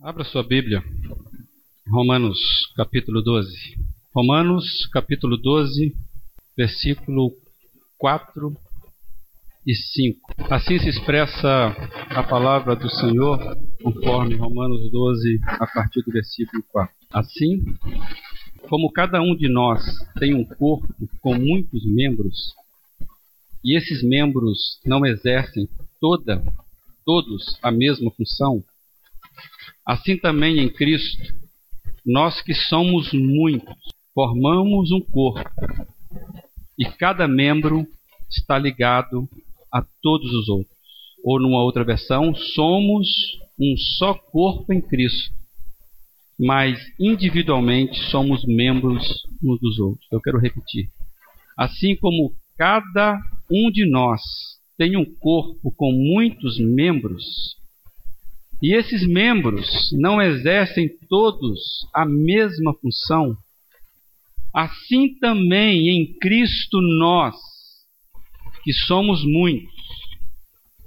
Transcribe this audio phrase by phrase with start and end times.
[0.00, 0.80] Abra sua Bíblia,
[1.88, 2.38] Romanos
[2.76, 3.50] capítulo 12.
[4.14, 5.92] Romanos capítulo 12,
[6.56, 7.32] versículo
[7.98, 8.56] 4
[9.66, 10.34] e 5.
[10.50, 11.74] Assim se expressa
[12.10, 16.94] a palavra do Senhor, conforme Romanos 12, a partir do versículo 4.
[17.12, 17.64] Assim,
[18.68, 19.82] como cada um de nós
[20.20, 20.86] tem um corpo
[21.20, 22.54] com muitos membros,
[23.64, 25.68] e esses membros não exercem
[26.00, 26.40] toda,
[27.04, 28.62] todos a mesma função,
[29.88, 31.32] Assim também em Cristo,
[32.04, 33.74] nós que somos muitos,
[34.12, 35.50] formamos um corpo,
[36.78, 37.86] e cada membro
[38.28, 39.26] está ligado
[39.72, 40.76] a todos os outros.
[41.24, 43.08] Ou numa outra versão, somos
[43.58, 45.32] um só corpo em Cristo,
[46.38, 50.06] mas individualmente somos membros uns dos outros.
[50.12, 50.90] Eu quero repetir.
[51.56, 53.18] Assim como cada
[53.50, 54.20] um de nós
[54.76, 57.56] tem um corpo com muitos membros,
[58.60, 63.36] e esses membros não exercem todos a mesma função,
[64.52, 67.36] assim também em Cristo nós,
[68.64, 69.72] que somos muitos,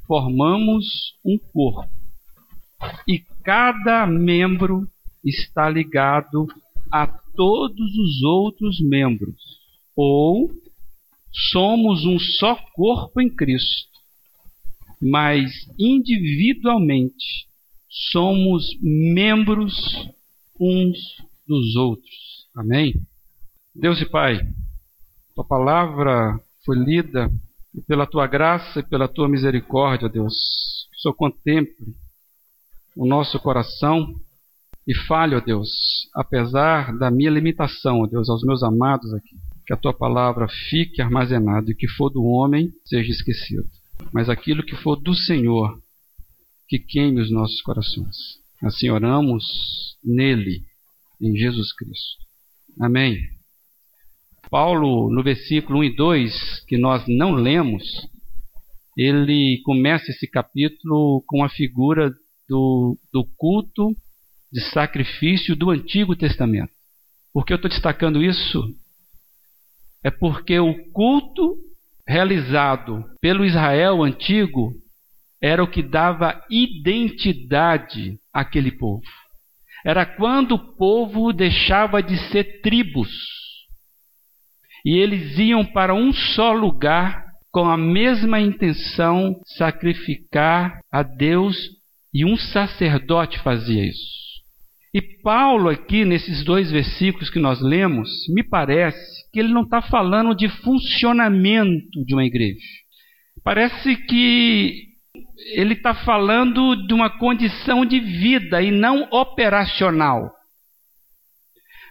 [0.05, 1.89] formamos um corpo.
[3.07, 4.85] E cada membro
[5.23, 6.47] está ligado
[6.91, 9.35] a todos os outros membros.
[9.95, 10.51] Ou
[11.31, 13.89] somos um só corpo em Cristo,
[15.01, 17.49] mas individualmente
[17.91, 19.73] somos membros
[20.59, 20.97] uns
[21.45, 22.47] dos outros.
[22.55, 22.93] Amém?
[23.75, 24.39] Deus e Pai,
[25.35, 27.29] tua palavra foi lida
[27.75, 30.33] e pela tua graça e pela tua misericórdia, Deus,
[30.89, 31.95] que o Senhor contemple
[32.95, 34.13] o nosso coração
[34.87, 35.69] e fale, ó Deus,
[36.15, 41.01] apesar da minha limitação, ó Deus, aos meus amados aqui, que a tua palavra fique
[41.01, 43.65] armazenada e que for do homem seja esquecido.
[44.11, 45.79] Mas aquilo que for do Senhor,
[46.71, 48.15] que queime os nossos corações.
[48.63, 49.43] Assim oramos
[50.01, 50.61] nele,
[51.19, 52.23] em Jesus Cristo.
[52.79, 53.17] Amém.
[54.49, 57.83] Paulo, no versículo 1 e 2, que nós não lemos,
[58.95, 62.09] ele começa esse capítulo com a figura
[62.47, 63.93] do, do culto
[64.49, 66.71] de sacrifício do Antigo Testamento.
[67.33, 68.63] Por que eu estou destacando isso?
[70.01, 71.57] É porque o culto
[72.07, 74.80] realizado pelo Israel antigo
[75.41, 79.01] era o que dava identidade àquele povo.
[79.83, 83.09] Era quando o povo deixava de ser tribos
[84.85, 91.55] e eles iam para um só lugar com a mesma intenção sacrificar a Deus
[92.13, 94.21] e um sacerdote fazia isso.
[94.93, 99.81] E Paulo, aqui nesses dois versículos que nós lemos, me parece que ele não está
[99.81, 102.59] falando de funcionamento de uma igreja.
[103.43, 104.90] Parece que
[105.53, 110.31] ele está falando de uma condição de vida e não operacional.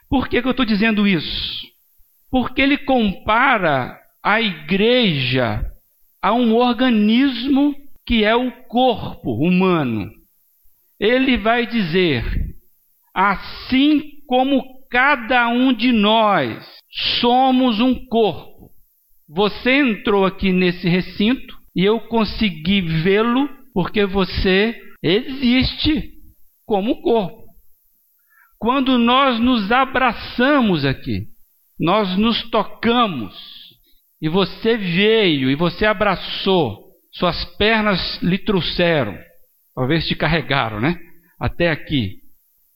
[0.09, 1.67] Por que, que eu estou dizendo isso?
[2.31, 5.65] Porque ele compara a igreja
[6.23, 7.75] a um organismo
[8.07, 10.11] que é o corpo humano.
[10.99, 12.25] Ele vai dizer:
[13.15, 16.67] assim como cada um de nós
[17.21, 18.71] somos um corpo.
[19.29, 26.11] Você entrou aqui nesse recinto e eu consegui vê-lo porque você existe
[26.67, 27.41] como corpo.
[28.59, 31.27] Quando nós nos abraçamos aqui,
[31.79, 33.35] nós nos tocamos,
[34.21, 39.17] e você veio e você abraçou, suas pernas lhe trouxeram,
[39.75, 40.97] talvez te carregaram, né?
[41.41, 42.21] Até aqui.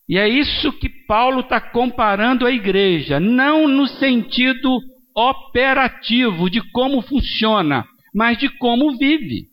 [0.08, 4.78] E é isso que Paulo está comparando a igreja, não no sentido
[5.14, 7.84] operativo de como funciona,
[8.14, 9.48] mas de como vive.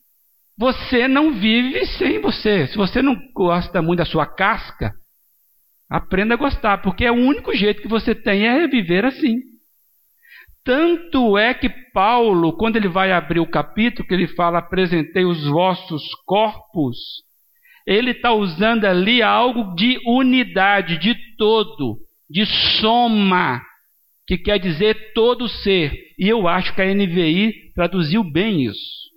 [0.58, 2.68] Você não vive sem você.
[2.68, 4.94] Se você não gosta muito da sua casca,
[5.90, 9.38] aprenda a gostar, porque é o único jeito que você tem é viver assim.
[10.64, 15.44] Tanto é que Paulo, quando ele vai abrir o capítulo, que ele fala: apresentei os
[15.48, 16.98] vossos corpos,
[17.88, 21.98] ele está usando ali algo de unidade, de todo,
[22.30, 22.46] de
[22.80, 23.60] soma,
[24.28, 25.92] que quer dizer todo ser.
[26.20, 29.10] E eu acho que a NVI traduziu bem isso.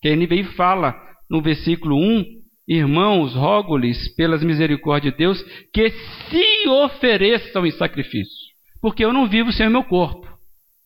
[0.00, 0.94] Que a NVI fala
[1.28, 2.24] no versículo 1:
[2.68, 5.42] Irmãos, rogo-lhes, pelas misericórdias de Deus,
[5.74, 8.48] que se ofereçam em sacrifício.
[8.80, 10.28] Porque eu não vivo sem o meu corpo.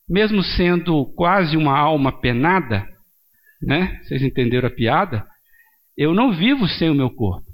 [0.09, 2.87] Mesmo sendo quase uma alma penada,
[3.61, 3.99] né?
[4.03, 5.27] Vocês entenderam a piada?
[5.97, 7.47] Eu não vivo sem o meu corpo.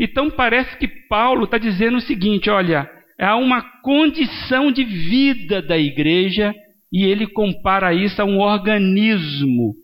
[0.00, 2.90] Então parece que Paulo está dizendo o seguinte: olha,
[3.20, 6.54] há uma condição de vida da igreja
[6.94, 9.74] e ele compara isso a um organismo.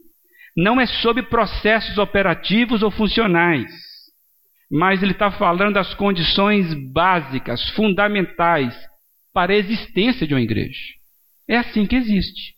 [0.56, 3.68] Não é sobre processos operativos ou funcionais,
[4.70, 8.72] mas ele está falando das condições básicas, fundamentais
[9.34, 10.78] para a existência de uma igreja.
[11.48, 12.54] É assim que existe.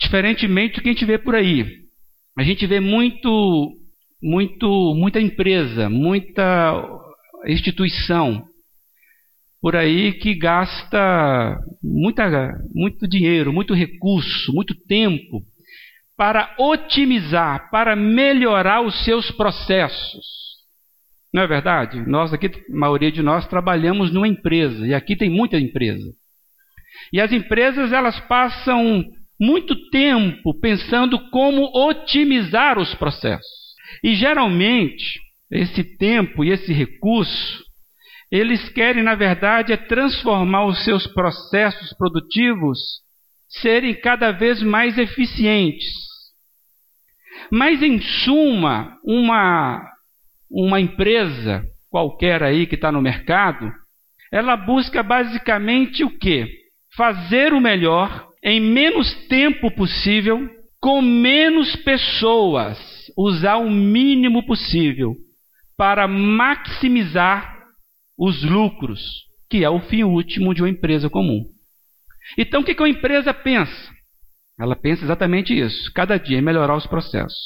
[0.00, 1.66] Diferentemente do que a gente vê por aí.
[2.38, 3.70] A gente vê muito,
[4.22, 6.82] muito, muita empresa, muita
[7.46, 8.42] instituição
[9.60, 15.42] por aí que gasta muita, muito dinheiro, muito recurso, muito tempo
[16.16, 20.24] para otimizar, para melhorar os seus processos.
[21.32, 22.00] Não é verdade?
[22.08, 26.12] Nós aqui, a maioria de nós, trabalhamos numa empresa, e aqui tem muita empresa.
[27.12, 29.04] E as empresas, elas passam
[29.40, 33.46] muito tempo pensando como otimizar os processos.
[34.02, 35.20] E geralmente,
[35.50, 37.64] esse tempo e esse recurso,
[38.30, 42.78] eles querem, na verdade, é transformar os seus processos produtivos
[43.48, 45.88] serem cada vez mais eficientes.
[47.50, 49.82] Mas, em suma, uma,
[50.50, 53.72] uma empresa qualquer aí que está no mercado,
[54.30, 56.46] ela busca basicamente o quê?
[56.94, 60.48] Fazer o melhor em menos tempo possível,
[60.80, 62.78] com menos pessoas,
[63.16, 65.16] usar o mínimo possível
[65.76, 67.57] para maximizar
[68.18, 69.00] os lucros,
[69.48, 71.44] que é o fim último de uma empresa comum.
[72.36, 73.90] Então, o que uma empresa pensa?
[74.58, 75.92] Ela pensa exatamente isso.
[75.94, 77.38] Cada dia melhorar os processos.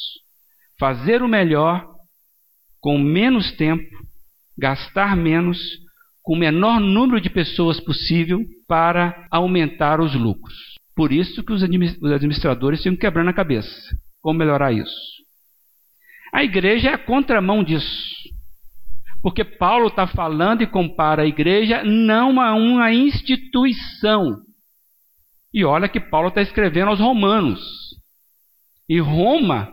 [0.79, 1.87] Fazer o melhor
[2.81, 3.89] com menos tempo,
[4.59, 5.59] gastar menos,
[6.23, 10.57] com o menor número de pessoas possível para aumentar os lucros.
[10.97, 13.97] Por isso que os administradores ficam quebrando a cabeça.
[14.21, 14.97] Como melhorar isso?
[16.33, 18.32] A igreja é a contramão disso.
[19.23, 24.43] Porque Paulo está falando e compara a igreja não a uma instituição,
[25.55, 27.61] e olha que Paulo está escrevendo aos romanos.
[28.89, 29.71] E Roma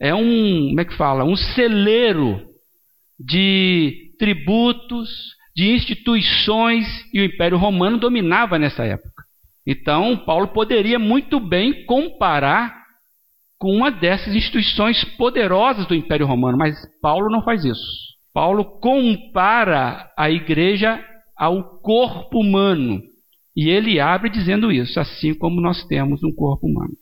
[0.00, 1.24] é um, como é que fala?
[1.24, 2.42] Um celeiro
[3.18, 5.08] de tributos,
[5.54, 9.22] de instituições, e o Império Romano dominava nessa época.
[9.66, 12.84] Então, Paulo poderia muito bem comparar
[13.56, 18.13] com uma dessas instituições poderosas do Império Romano, mas Paulo não faz isso.
[18.34, 21.02] Paulo compara a igreja
[21.38, 23.00] ao corpo humano
[23.56, 26.94] e ele abre dizendo isso, assim como nós temos um corpo humano.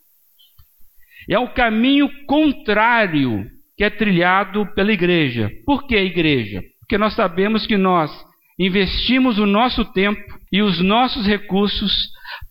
[1.30, 3.46] É o caminho contrário
[3.76, 5.50] que é trilhado pela igreja.
[5.64, 6.62] Por que a igreja?
[6.80, 8.10] Porque nós sabemos que nós
[8.58, 10.20] investimos o nosso tempo
[10.52, 11.92] e os nossos recursos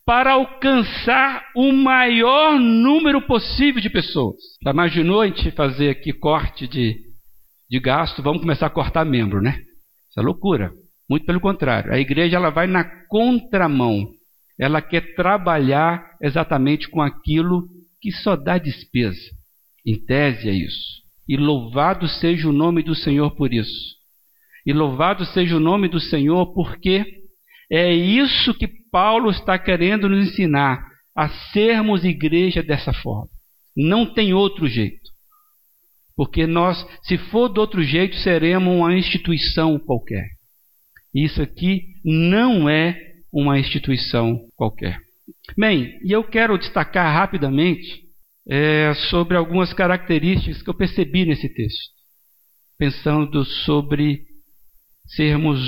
[0.04, 4.38] para alcançar o maior número possível de pessoas.
[4.64, 6.96] Já imaginou a gente fazer aqui corte de,
[7.72, 8.22] de gasto?
[8.22, 9.62] Vamos começar a cortar membro, né?
[10.10, 10.74] Isso é loucura.
[11.10, 14.10] Muito pelo contrário, a igreja ela vai na contramão.
[14.60, 17.68] Ela quer trabalhar exatamente com aquilo
[18.02, 19.22] que só dá despesa.
[19.86, 21.02] Em tese é isso.
[21.28, 23.96] E louvado seja o nome do Senhor por isso.
[24.66, 27.06] E louvado seja o nome do Senhor porque
[27.72, 30.86] é isso que Paulo está querendo nos ensinar
[31.16, 33.30] a sermos igreja dessa forma.
[33.76, 35.10] Não tem outro jeito.
[36.16, 40.26] Porque nós, se for de outro jeito, seremos uma instituição qualquer.
[41.14, 42.98] Isso aqui não é
[43.32, 45.00] uma instituição qualquer.
[45.58, 48.02] Bem, e eu quero destacar rapidamente
[48.50, 51.92] é, sobre algumas características que eu percebi nesse texto,
[52.78, 54.24] pensando sobre
[55.06, 55.60] sermos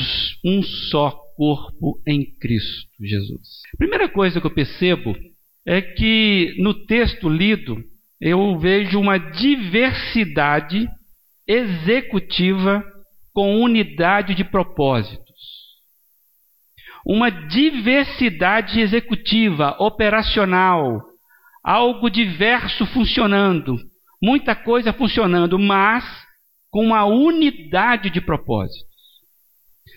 [0.44, 3.62] um só corpo em Cristo Jesus.
[3.78, 5.16] Primeira coisa que eu percebo
[5.66, 7.78] é que no texto lido
[8.24, 10.88] eu vejo uma diversidade
[11.48, 12.84] executiva
[13.34, 15.24] com unidade de propósito
[17.06, 21.02] uma diversidade executiva, operacional,
[21.64, 23.78] algo diverso funcionando,
[24.22, 26.04] muita coisa funcionando, mas
[26.72, 28.92] com uma unidade de propósitos.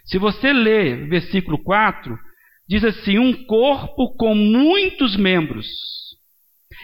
[0.05, 2.17] Se você ler versículo 4,
[2.69, 5.67] diz assim: um corpo com muitos membros.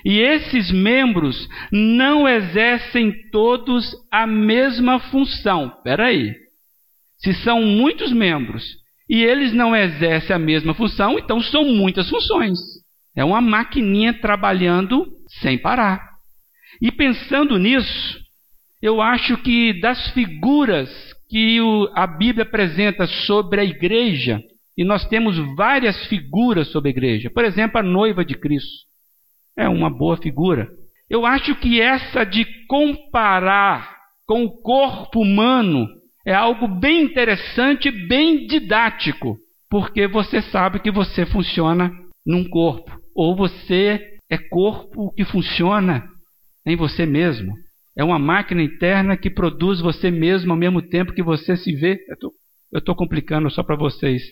[0.04, 5.72] E esses membros não exercem todos a mesma função.
[5.76, 6.34] Espera aí.
[7.18, 8.64] Se são muitos membros
[9.08, 12.58] e eles não exercem a mesma função, então são muitas funções.
[13.14, 15.06] É uma maquininha trabalhando
[15.40, 16.00] sem parar.
[16.80, 18.18] E pensando nisso,
[18.80, 20.90] eu acho que das figuras
[21.28, 21.58] que
[21.94, 24.42] a Bíblia apresenta sobre a igreja,
[24.76, 28.91] e nós temos várias figuras sobre a igreja, por exemplo, a noiva de Cristo.
[29.56, 30.68] É uma boa figura.
[31.08, 35.86] Eu acho que essa de comparar com o corpo humano
[36.26, 39.36] é algo bem interessante, bem didático,
[39.68, 41.92] porque você sabe que você funciona
[42.24, 46.04] num corpo, ou você é corpo que funciona
[46.64, 47.52] em você mesmo.
[47.96, 51.98] É uma máquina interna que produz você mesmo ao mesmo tempo que você se vê.
[52.72, 54.22] Eu estou complicando só para vocês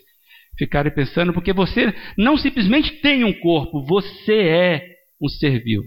[0.57, 5.87] ficarem pensando, porque você não simplesmente tem um corpo, você é um ser vivo.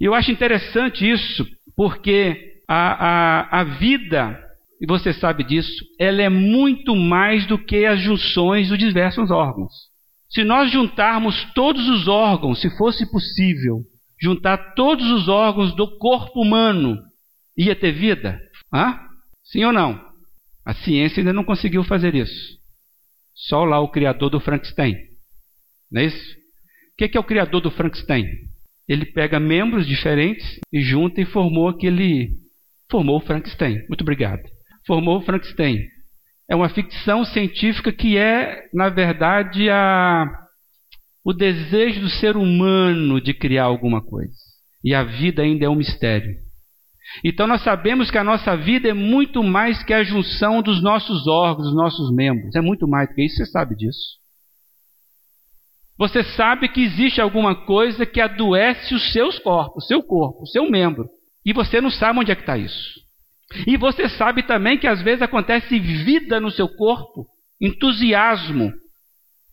[0.00, 1.46] E eu acho interessante isso,
[1.76, 3.06] porque a,
[3.56, 4.40] a, a vida,
[4.80, 9.72] e você sabe disso, ela é muito mais do que as junções dos diversos órgãos.
[10.30, 13.82] Se nós juntarmos todos os órgãos, se fosse possível,
[14.20, 16.98] juntar todos os órgãos do corpo humano,
[17.56, 18.40] ia ter vida?
[18.72, 18.98] Hã?
[19.44, 20.02] Sim ou não?
[20.64, 22.58] A ciência ainda não conseguiu fazer isso.
[23.34, 24.96] Só lá o criador do Frankenstein.
[25.90, 26.36] Não é isso?
[26.94, 28.24] O que é o criador do Frankenstein?
[28.88, 32.30] Ele pega membros diferentes e junta e formou aquele.
[32.90, 33.78] Formou o Frankenstein.
[33.88, 34.42] Muito obrigado.
[34.86, 35.78] Formou o Frankenstein.
[36.48, 40.26] É uma ficção científica que é, na verdade, a,
[41.24, 44.34] o desejo do ser humano de criar alguma coisa.
[44.84, 46.30] E a vida ainda é um mistério.
[47.24, 51.26] Então nós sabemos que a nossa vida é muito mais que a junção dos nossos
[51.26, 52.54] órgãos, dos nossos membros.
[52.54, 54.23] É muito mais do que isso, você sabe disso.
[55.96, 60.68] Você sabe que existe alguma coisa que adoece os seus corpos, seu corpo, o seu
[60.68, 61.08] membro.
[61.46, 63.00] E você não sabe onde é que está isso.
[63.66, 67.26] E você sabe também que às vezes acontece vida no seu corpo,
[67.60, 68.72] entusiasmo,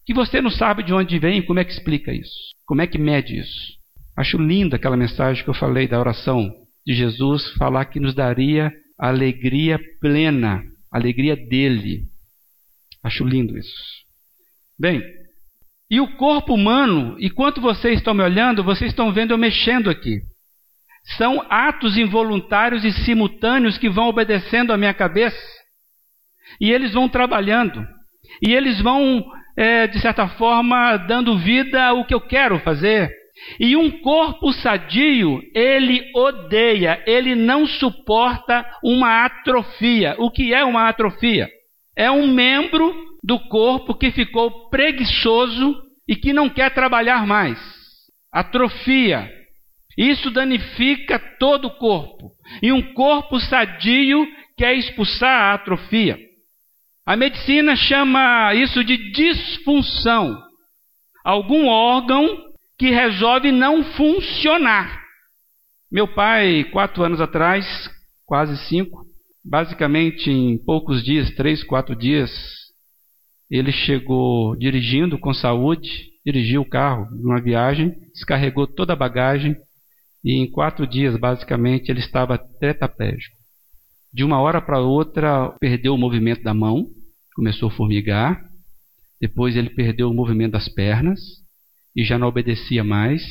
[0.05, 2.51] que você não sabe de onde vem como é que explica isso.
[2.65, 3.74] Como é que mede isso.
[4.17, 6.50] Acho linda aquela mensagem que eu falei da oração
[6.86, 12.03] de Jesus, falar que nos daria alegria plena, alegria dele.
[13.03, 13.74] Acho lindo isso.
[14.79, 15.01] Bem,
[15.91, 20.21] e o corpo humano, enquanto vocês estão me olhando, vocês estão vendo eu mexendo aqui.
[21.17, 25.38] São atos involuntários e simultâneos que vão obedecendo à minha cabeça.
[26.62, 27.86] E eles vão trabalhando.
[28.41, 29.21] E eles vão,
[29.57, 33.12] é, de certa forma, dando vida ao que eu quero fazer.
[33.60, 40.15] E um corpo sadio, ele odeia, ele não suporta uma atrofia.
[40.19, 41.50] O que é uma atrofia?
[41.98, 45.75] É um membro do corpo que ficou preguiçoso
[46.07, 47.59] e que não quer trabalhar mais.
[48.31, 49.29] Atrofia.
[49.97, 52.31] Isso danifica todo o corpo.
[52.61, 54.25] E um corpo sadio
[54.57, 56.17] quer expulsar a atrofia.
[57.05, 60.41] A medicina chama isso de disfunção.
[61.23, 65.01] Algum órgão que resolve não funcionar.
[65.91, 67.65] Meu pai, quatro anos atrás,
[68.25, 69.03] quase cinco,
[69.43, 72.31] basicamente em poucos dias, três, quatro dias,
[73.51, 75.89] ele chegou dirigindo com saúde,
[76.25, 79.58] dirigiu o carro numa viagem, descarregou toda a bagagem
[80.24, 83.36] e em quatro dias, basicamente, ele estava tetraplégico.
[84.13, 86.86] De uma hora para outra, perdeu o movimento da mão,
[87.36, 88.41] começou a formigar.
[89.20, 91.20] Depois, ele perdeu o movimento das pernas
[91.96, 93.22] e já não obedecia mais.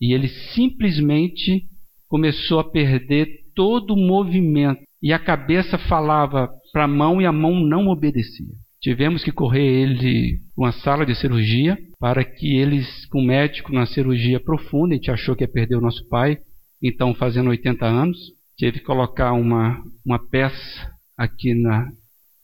[0.00, 1.68] E ele simplesmente
[2.08, 4.82] começou a perder todo o movimento.
[5.02, 8.54] E a cabeça falava para a mão e a mão não obedecia.
[8.80, 13.84] Tivemos que correr ele uma sala de cirurgia para que eles, com o médico na
[13.84, 16.38] cirurgia profunda, a gente achou que ia perder o nosso pai,
[16.82, 18.16] então fazendo 80 anos,
[18.56, 21.92] teve que colocar uma, uma peça aqui na,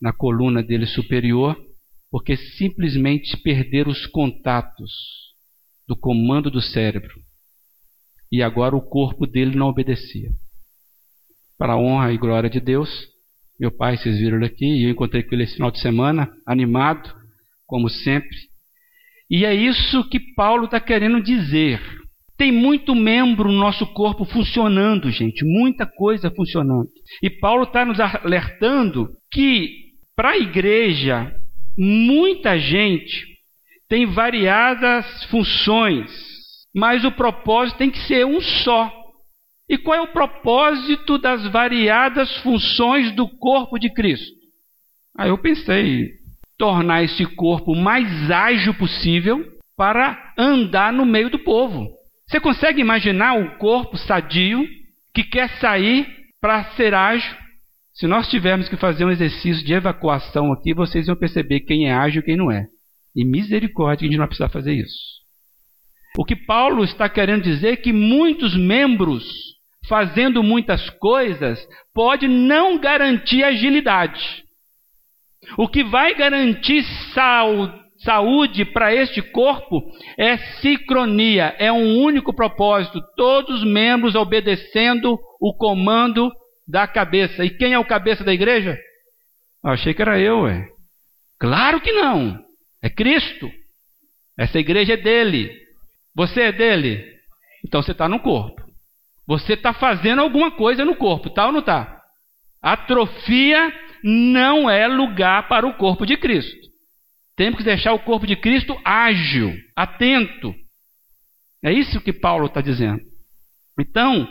[0.00, 1.56] na coluna dele superior,
[2.10, 4.92] porque simplesmente perderam os contatos
[5.88, 7.14] do comando do cérebro.
[8.30, 10.30] E agora o corpo dele não obedecia.
[11.56, 12.90] Para a honra e glória de Deus,
[13.58, 16.30] meu pai, vocês viram ele aqui, e eu encontrei com ele esse final de semana,
[16.46, 17.12] animado,
[17.66, 18.36] como sempre.
[19.30, 21.80] E é isso que Paulo está querendo dizer.
[22.36, 26.88] Tem muito membro no nosso corpo funcionando, gente, muita coisa funcionando.
[27.22, 29.70] E Paulo está nos alertando que,
[30.14, 31.34] para a igreja,
[31.78, 33.24] muita gente
[33.88, 36.10] tem variadas funções,
[36.74, 38.92] mas o propósito tem que ser um só.
[39.68, 44.36] E qual é o propósito das variadas funções do corpo de Cristo?
[45.18, 46.10] Aí eu pensei,
[46.56, 49.44] tornar esse corpo mais ágil possível
[49.76, 51.88] para andar no meio do povo.
[52.28, 54.66] Você consegue imaginar um corpo sadio
[55.14, 56.06] que quer sair
[56.40, 57.36] para ser ágil?
[57.92, 61.94] Se nós tivermos que fazer um exercício de evacuação aqui, vocês vão perceber quem é
[61.94, 62.66] ágil e quem não é.
[63.14, 64.94] E misericórdia, a gente não vai precisar fazer isso.
[66.18, 69.24] O que Paulo está querendo dizer é que muitos membros
[69.88, 71.58] fazendo muitas coisas,
[71.94, 74.44] pode não garantir agilidade.
[75.56, 76.84] O que vai garantir
[77.98, 79.82] saúde para este corpo
[80.18, 86.30] é sincronia, é um único propósito, todos os membros obedecendo o comando
[86.66, 87.44] da cabeça.
[87.44, 88.76] E quem é o cabeça da igreja?
[89.64, 90.66] Eu achei que era eu, é.
[91.38, 92.44] Claro que não.
[92.82, 93.50] É Cristo.
[94.38, 95.50] Essa igreja é dele.
[96.14, 97.04] Você é dele.
[97.64, 98.65] Então você está no corpo.
[99.26, 102.00] Você está fazendo alguma coisa no corpo, tá ou não está?
[102.62, 106.66] Atrofia não é lugar para o corpo de Cristo.
[107.36, 110.54] Temos que deixar o corpo de Cristo ágil, atento.
[111.62, 113.00] É isso que Paulo está dizendo.
[113.78, 114.26] Então,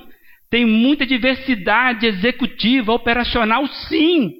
[0.49, 4.31] tem muita diversidade executiva, operacional, sim,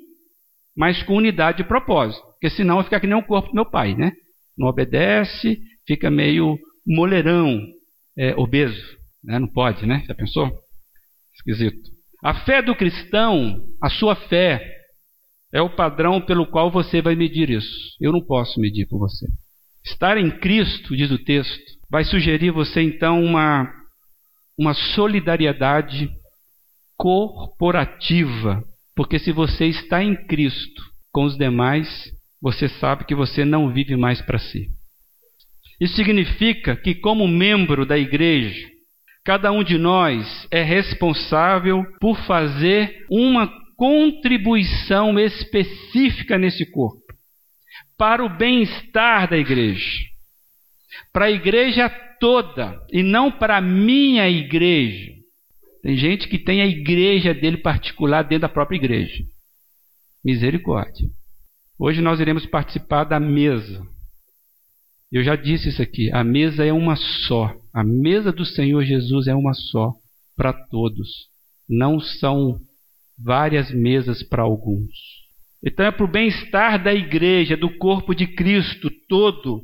[0.75, 2.25] mas com unidade de propósito.
[2.31, 4.13] Porque senão vai ficar que nem o corpo do meu pai, né?
[4.57, 6.57] Não obedece, fica meio
[6.88, 7.62] moleirão,
[8.17, 8.97] é, obeso.
[9.25, 9.39] Né?
[9.39, 10.03] Não pode, né?
[10.08, 10.51] Já pensou?
[11.34, 11.89] Esquisito.
[12.24, 14.62] A fé do cristão, a sua fé,
[15.53, 17.96] é o padrão pelo qual você vai medir isso.
[18.00, 19.25] Eu não posso medir por você.
[19.86, 23.72] Estar em Cristo, diz o texto, vai sugerir você então uma,
[24.58, 26.10] uma solidariedade
[26.98, 28.63] corporativa.
[28.96, 33.96] Porque se você está em Cristo com os demais, você sabe que você não vive
[33.96, 34.67] mais para si.
[35.79, 38.75] Isso significa que, como membro da igreja,
[39.25, 47.03] cada um de nós é responsável por fazer uma contribuição específica nesse corpo
[47.98, 50.00] para o bem-estar da igreja,
[51.12, 51.89] para a igreja
[52.20, 55.12] toda e não para a minha igreja.
[55.82, 59.24] Tem gente que tem a igreja dele particular dentro da própria igreja.
[60.24, 61.08] Misericórdia.
[61.79, 63.86] Hoje nós iremos participar da mesa
[65.15, 67.55] eu já disse isso aqui: a mesa é uma só.
[67.74, 69.93] A mesa do Senhor Jesus é uma só
[70.36, 71.07] para todos.
[71.69, 72.57] Não são
[73.17, 74.91] várias mesas para alguns.
[75.63, 79.62] Então é para o bem-estar da igreja, do corpo de Cristo todo.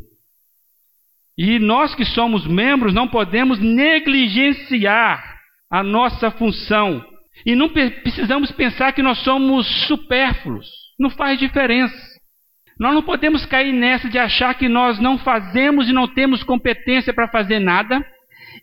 [1.37, 5.37] E nós que somos membros não podemos negligenciar
[5.69, 7.05] a nossa função.
[7.45, 10.69] E não precisamos pensar que nós somos supérfluos.
[10.97, 12.10] Não faz diferença.
[12.81, 17.13] Nós não podemos cair nessa de achar que nós não fazemos e não temos competência
[17.13, 18.03] para fazer nada,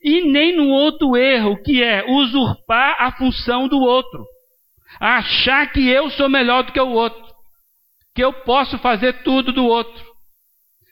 [0.02, 4.26] e nem no outro erro, que é usurpar a função do outro.
[4.98, 7.22] Achar que eu sou melhor do que o outro,
[8.12, 10.04] que eu posso fazer tudo do outro.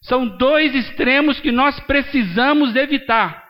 [0.02, 3.42] São dois extremos que nós precisamos evitar.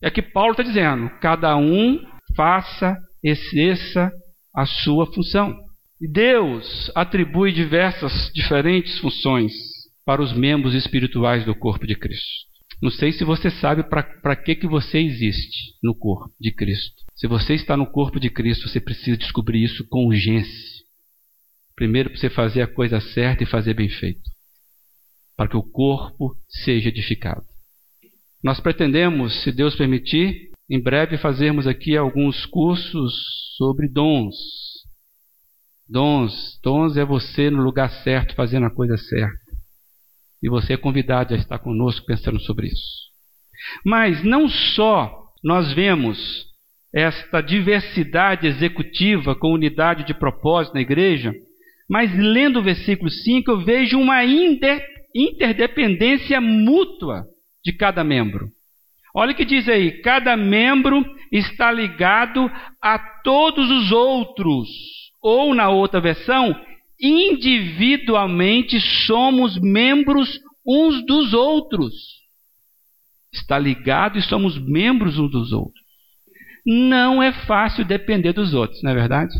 [0.00, 1.98] É que Paulo está dizendo: cada um
[2.36, 4.12] faça, exerça
[4.54, 5.67] a sua função.
[6.06, 9.52] Deus atribui diversas, diferentes funções
[10.04, 12.48] para os membros espirituais do corpo de Cristo.
[12.80, 17.02] Não sei se você sabe para que, que você existe no corpo de Cristo.
[17.16, 20.78] Se você está no corpo de Cristo, você precisa descobrir isso com urgência.
[21.74, 24.22] Primeiro, para você fazer a coisa certa e fazer bem feito,
[25.36, 27.42] para que o corpo seja edificado.
[28.42, 33.12] Nós pretendemos, se Deus permitir, em breve fazermos aqui alguns cursos
[33.56, 34.36] sobre dons,
[35.88, 39.38] Dons, dons é você no lugar certo, fazendo a coisa certa.
[40.42, 43.08] E você é convidado a estar conosco pensando sobre isso.
[43.84, 46.46] Mas não só nós vemos
[46.94, 51.34] esta diversidade executiva com unidade de propósito na igreja,
[51.88, 54.22] mas lendo o versículo 5 eu vejo uma
[55.14, 57.24] interdependência mútua
[57.64, 58.48] de cada membro.
[59.14, 64.68] Olha o que diz aí: cada membro está ligado a todos os outros.
[65.22, 66.54] Ou, na outra versão,
[67.00, 71.92] individualmente somos membros uns dos outros.
[73.32, 75.84] Está ligado e somos membros uns dos outros.
[76.66, 79.34] Não é fácil depender dos outros, não é verdade?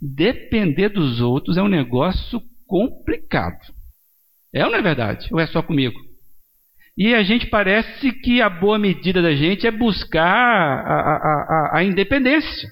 [0.00, 3.58] Depender dos outros é um negócio complicado.
[4.54, 5.28] É ou não é verdade?
[5.32, 5.98] Ou é só comigo?
[6.96, 11.78] E a gente parece que a boa medida da gente é buscar a, a, a,
[11.78, 12.68] a independência.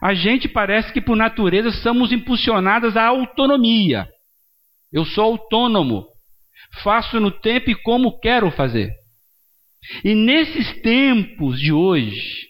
[0.00, 4.06] A gente parece que por natureza somos impulsionadas à autonomia.
[4.92, 6.06] Eu sou autônomo.
[6.82, 8.90] Faço no tempo e como quero fazer.
[10.04, 12.48] E nesses tempos de hoje,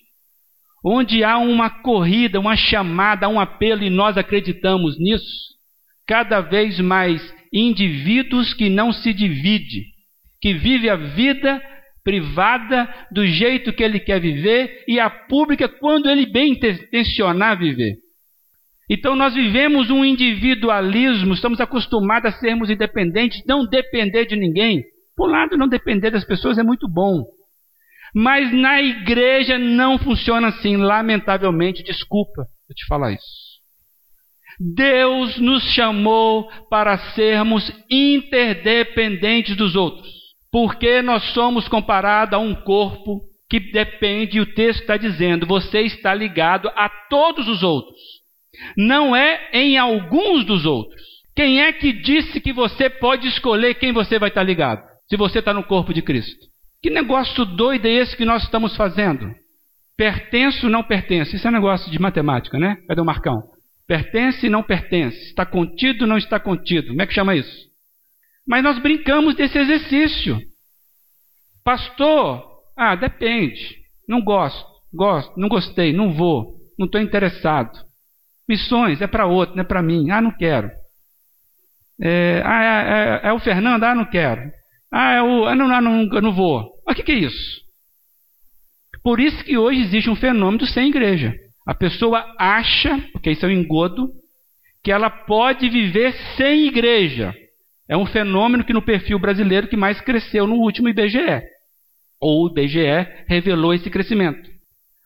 [0.84, 5.56] onde há uma corrida, uma chamada, um apelo e nós acreditamos nisso,
[6.06, 9.84] cada vez mais indivíduos que não se divide,
[10.40, 11.62] que vive a vida
[12.09, 17.97] privada do jeito que ele quer viver e a pública quando ele bem intencionar viver.
[18.88, 24.85] Então nós vivemos um individualismo, estamos acostumados a sermos independentes, não depender de ninguém.
[25.14, 27.27] Por um lado, não depender das pessoas é muito bom.
[28.14, 33.49] Mas na igreja não funciona assim, lamentavelmente, desculpa eu te falar isso.
[34.59, 40.17] Deus nos chamou para sermos interdependentes dos outros.
[40.50, 46.14] Porque nós somos comparados a um corpo que depende, o texto está dizendo, você está
[46.14, 47.98] ligado a todos os outros.
[48.76, 51.00] Não é em alguns dos outros.
[51.34, 54.82] Quem é que disse que você pode escolher quem você vai estar ligado?
[55.08, 56.46] Se você está no corpo de Cristo.
[56.82, 59.32] Que negócio doido é esse que nós estamos fazendo?
[59.96, 61.37] Pertenço, não pertence.
[61.37, 62.76] Isso é um negócio de matemática, né?
[62.87, 63.42] Cadê o Marcão?
[63.87, 65.16] Pertence, não pertence.
[65.28, 66.88] Está contido, não está contido.
[66.88, 67.67] Como é que chama isso?
[68.48, 70.40] Mas nós brincamos desse exercício.
[71.62, 72.42] Pastor,
[72.74, 73.76] ah, depende.
[74.08, 77.78] Não gosto, gosto, não gostei, não vou, não estou interessado.
[78.48, 80.11] Missões é para outro, não é para mim.
[80.11, 80.70] Ah, não quero.
[82.00, 83.84] É, ah, é, é, é, o Fernando?
[83.84, 84.50] Ah, não quero.
[84.90, 85.44] Ah, é o.
[85.44, 86.72] Ah, não, não, não, não vou.
[86.87, 87.61] Mas o que, que é isso?
[89.02, 91.34] Por isso que hoje existe um fenômeno sem igreja.
[91.66, 94.08] A pessoa acha, porque isso é um engodo,
[94.82, 97.34] que ela pode viver sem igreja.
[97.88, 101.42] É um fenômeno que no perfil brasileiro que mais cresceu no último IBGE.
[102.20, 104.48] Ou o IBGE revelou esse crescimento.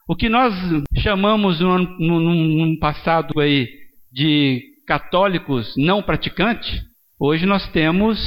[0.08, 0.54] O que nós
[0.98, 3.68] chamamos no, passado aí
[4.12, 6.82] de católicos não praticantes,
[7.18, 8.18] hoje nós temos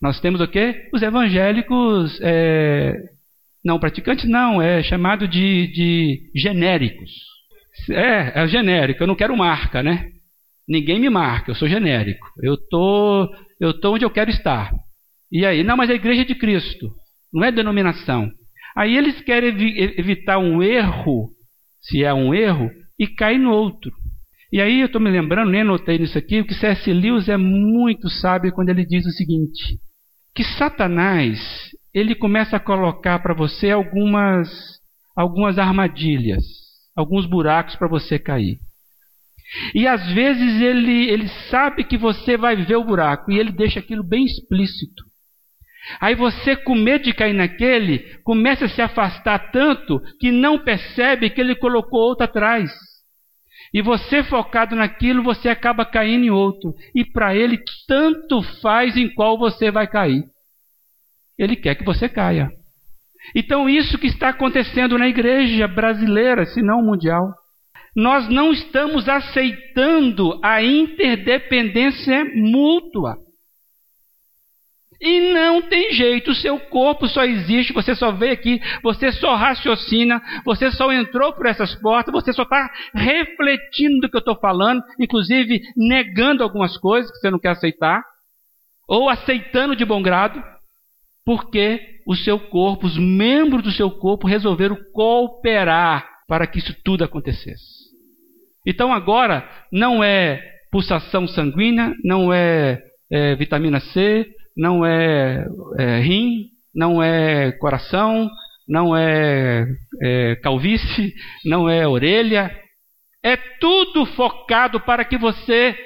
[0.00, 0.88] nós temos o quê?
[0.92, 2.94] Os evangélicos é,
[3.64, 7.10] não praticantes, não, é chamado de, de genéricos.
[7.90, 10.10] É, é genérico, eu não quero marca, né?
[10.68, 12.26] Ninguém me marca, eu sou genérico.
[12.42, 13.28] Eu tô,
[13.60, 14.72] eu tô onde eu quero estar.
[15.30, 16.90] E aí, não, mas é a igreja de Cristo,
[17.32, 18.30] não é denominação.
[18.76, 19.50] Aí eles querem
[19.98, 21.30] evitar um erro,
[21.80, 23.90] se é um erro, e cair no outro.
[24.52, 26.92] E aí eu estou me lembrando, nem anotei nisso aqui, que C.S.
[26.92, 29.78] Lewis é muito sábio quando ele diz o seguinte:
[30.34, 31.40] que Satanás
[31.92, 34.48] ele começa a colocar para você algumas,
[35.16, 36.44] algumas armadilhas,
[36.94, 38.58] alguns buracos para você cair.
[39.74, 43.80] E às vezes ele, ele sabe que você vai ver o buraco e ele deixa
[43.80, 45.04] aquilo bem explícito.
[46.00, 51.30] Aí você, com medo de cair naquele, começa a se afastar tanto que não percebe
[51.30, 52.70] que ele colocou outro atrás.
[53.72, 56.74] E você focado naquilo, você acaba caindo em outro.
[56.94, 60.24] E para ele, tanto faz em qual você vai cair.
[61.38, 62.50] Ele quer que você caia.
[63.34, 67.32] Então, isso que está acontecendo na igreja brasileira, se não mundial.
[67.96, 73.16] Nós não estamos aceitando a interdependência mútua.
[75.00, 79.34] E não tem jeito, o seu corpo só existe, você só veio aqui, você só
[79.34, 84.36] raciocina, você só entrou por essas portas, você só está refletindo do que eu estou
[84.36, 88.02] falando, inclusive negando algumas coisas que você não quer aceitar,
[88.88, 90.42] ou aceitando de bom grado,
[91.24, 97.04] porque o seu corpo, os membros do seu corpo resolveram cooperar para que isso tudo
[97.04, 97.75] acontecesse.
[98.66, 104.26] Então agora não é pulsação sanguínea, não é, é vitamina C,
[104.56, 105.46] não é,
[105.78, 108.28] é rim, não é coração,
[108.68, 109.66] não é,
[110.02, 112.50] é calvície, não é orelha.
[113.22, 115.76] É tudo focado para que você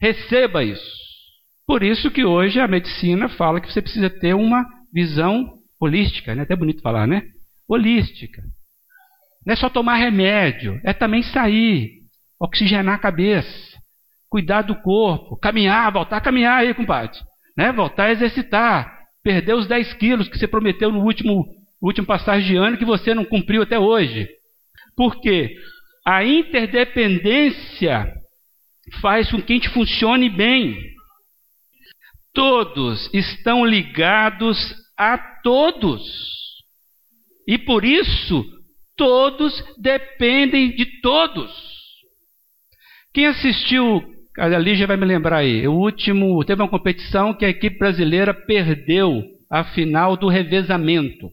[0.00, 1.00] receba isso.
[1.66, 6.42] Por isso que hoje a medicina fala que você precisa ter uma visão holística, né?
[6.42, 7.22] até bonito falar, né?
[7.68, 8.42] Holística.
[9.46, 11.99] Não é só tomar remédio, é também sair,
[12.40, 13.78] oxigenar a cabeça,
[14.28, 17.20] cuidar do corpo, caminhar, voltar a caminhar aí, compadre
[17.60, 17.72] né?
[17.72, 21.44] voltar a exercitar, perder os 10 quilos que você prometeu no último,
[21.82, 24.26] último passagem de ano que você não cumpriu até hoje.
[24.96, 25.54] Porque
[26.06, 28.10] a interdependência
[29.02, 30.74] faz com que a gente funcione bem.
[32.32, 36.02] Todos estão ligados a todos.
[37.46, 38.44] E por isso,
[38.96, 41.69] todos dependem de todos.
[43.12, 44.02] Quem assistiu
[44.38, 45.66] a Lígia vai me lembrar aí.
[45.66, 51.30] O último, teve uma competição que a equipe brasileira perdeu a final do revezamento.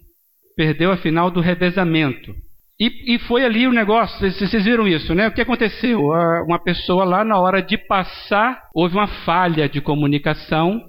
[0.55, 2.35] Perdeu a final do revezamento.
[2.79, 5.27] E, e foi ali o negócio, vocês, vocês viram isso, né?
[5.27, 5.99] O que aconteceu?
[6.45, 10.79] Uma pessoa lá, na hora de passar, houve uma falha de comunicação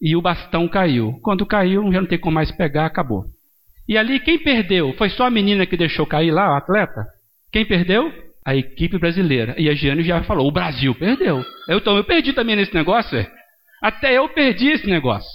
[0.00, 1.18] e o bastão caiu.
[1.22, 3.24] Quando caiu, já não tem como mais pegar, acabou.
[3.88, 4.92] E ali, quem perdeu?
[4.94, 7.06] Foi só a menina que deixou cair lá, o atleta?
[7.52, 8.12] Quem perdeu?
[8.48, 9.54] A equipe brasileira.
[9.58, 11.44] E a Giane já falou: o Brasil perdeu.
[11.68, 13.18] Eu, então, eu perdi também nesse negócio.
[13.18, 13.30] É?
[13.82, 15.28] Até eu perdi esse negócio.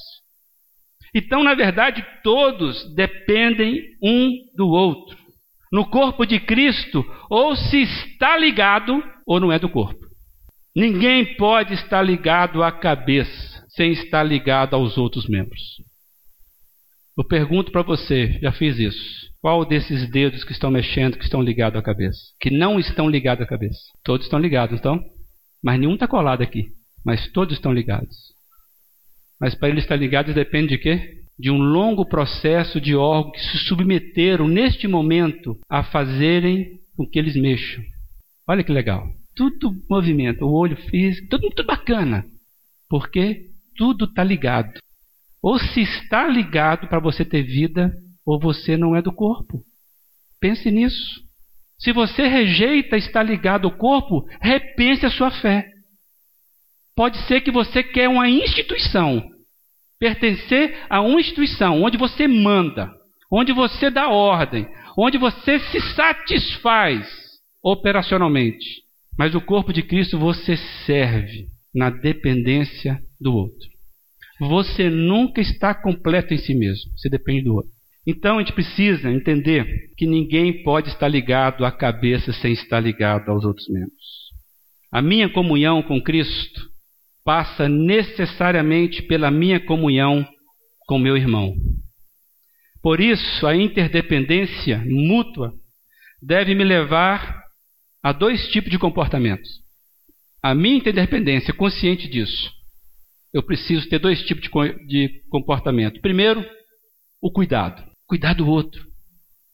[1.13, 5.15] Então, na verdade, todos dependem um do outro.
[5.71, 10.03] No corpo de Cristo, ou se está ligado ou não é do corpo.
[10.75, 15.61] Ninguém pode estar ligado à cabeça sem estar ligado aos outros membros.
[17.15, 19.32] Eu pergunto para você, já fiz isso.
[19.43, 22.17] Qual desses dedos que estão mexendo que estão ligados à cabeça?
[22.39, 23.81] Que não estão ligados à cabeça.
[24.01, 25.03] Todos estão ligados, então?
[25.61, 26.69] Mas nenhum está colado aqui.
[27.05, 28.15] Mas todos estão ligados.
[29.41, 31.25] Mas para eles estar ligados depende de quê?
[31.37, 37.19] De um longo processo de órgãos que se submeteram neste momento a fazerem com que
[37.19, 37.83] eles mexam.
[38.47, 39.05] Olha que legal.
[39.35, 42.23] Tudo movimento, o olho físico, tudo muito bacana.
[42.89, 44.79] Porque tudo está ligado.
[45.41, 47.93] Ou se está ligado para você ter vida,
[48.25, 49.61] ou você não é do corpo.
[50.39, 51.21] Pense nisso.
[51.79, 55.69] Se você rejeita estar ligado ao corpo, repense a sua fé.
[56.95, 59.23] Pode ser que você quer uma instituição,
[59.99, 62.91] pertencer a uma instituição onde você manda,
[63.31, 67.09] onde você dá ordem, onde você se satisfaz
[67.63, 68.83] operacionalmente.
[69.17, 70.55] Mas o corpo de Cristo você
[70.85, 73.67] serve na dependência do outro.
[74.39, 77.72] Você nunca está completo em si mesmo, você depende do outro.
[78.05, 83.29] Então a gente precisa entender que ninguém pode estar ligado à cabeça sem estar ligado
[83.29, 84.23] aos outros membros.
[84.91, 86.69] A minha comunhão com Cristo
[87.23, 90.27] passa necessariamente pela minha comunhão
[90.85, 91.55] com meu irmão.
[92.81, 95.53] Por isso, a interdependência mútua
[96.21, 97.41] deve me levar
[98.03, 99.49] a dois tipos de comportamentos.
[100.41, 102.51] A minha interdependência, consciente disso,
[103.33, 104.49] eu preciso ter dois tipos
[104.85, 106.01] de comportamento.
[106.01, 106.45] Primeiro,
[107.21, 107.92] o cuidado.
[108.13, 108.79] Cuidar do outro.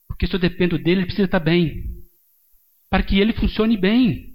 [0.06, 1.82] Porque se eu dependo dele, ele precisa estar bem.
[2.90, 4.34] Para que ele funcione bem.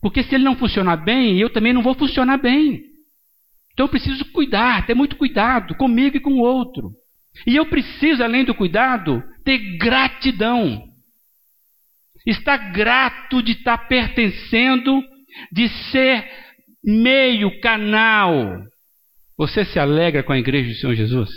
[0.00, 2.80] Porque se ele não funcionar bem, eu também não vou funcionar bem.
[3.72, 6.92] Então eu preciso cuidar, ter muito cuidado comigo e com o outro.
[7.44, 10.84] E eu preciso, além do cuidado, ter gratidão.
[12.24, 15.02] Estar grato de estar pertencendo,
[15.50, 16.24] de ser
[16.84, 18.62] meio canal.
[19.36, 21.30] Você se alegra com a igreja do Senhor Jesus?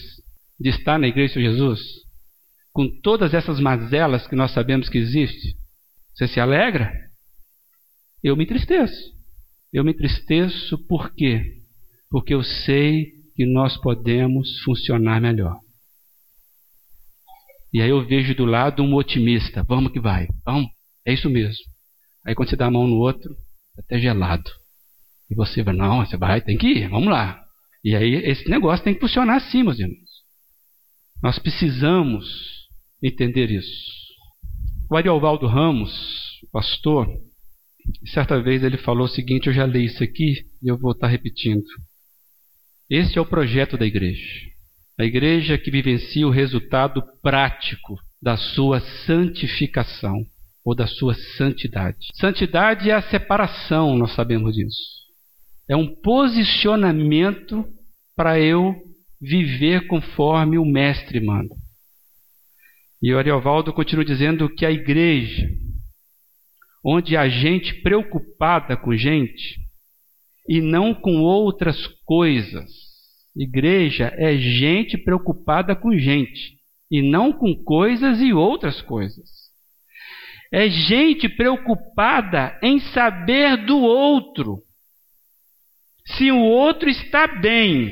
[0.60, 2.03] De estar na igreja do Senhor Jesus?
[2.73, 5.53] Com todas essas mazelas que nós sabemos que existem?
[6.13, 6.91] Você se alegra?
[8.23, 9.13] Eu me entristeço.
[9.71, 11.62] Eu me entristeço por quê?
[12.09, 15.59] Porque eu sei que nós podemos funcionar melhor.
[17.71, 19.63] E aí eu vejo do lado um otimista.
[19.63, 20.27] Vamos que vai.
[20.45, 20.69] Vamos.
[21.05, 21.63] É isso mesmo.
[22.25, 23.36] Aí quando você dá a mão no outro,
[23.77, 24.49] é até gelado.
[25.29, 27.43] E você vai, não, você vai, tem que ir, vamos lá.
[27.83, 29.97] E aí esse negócio tem que funcionar assim, meus irmãos.
[31.21, 32.53] Nós precisamos
[33.04, 33.94] entender isso.
[34.89, 35.92] O Ariovaldo Ramos,
[36.52, 37.08] pastor,
[38.06, 41.08] certa vez ele falou o seguinte, eu já li isso aqui e eu vou estar
[41.08, 41.66] repetindo.
[42.89, 44.24] Esse é o projeto da igreja.
[45.00, 50.24] A igreja que vivencia o resultado prático da sua santificação
[50.63, 51.98] ou da sua santidade.
[52.13, 55.04] Santidade é a separação, nós sabemos disso.
[55.68, 57.66] É um posicionamento
[58.16, 58.76] para eu
[59.20, 61.56] viver conforme o Mestre manda.
[63.04, 65.48] E o Ariovaldo continua dizendo que a igreja,
[66.84, 69.60] onde há gente preocupada com gente
[70.50, 72.84] e não com outras coisas,
[73.36, 76.58] Igreja é gente preocupada com gente
[76.92, 79.28] e não com coisas e outras coisas.
[80.52, 84.62] É gente preocupada em saber do outro.
[86.06, 87.92] Se o outro está bem